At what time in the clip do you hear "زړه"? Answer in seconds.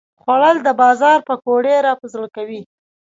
2.13-2.27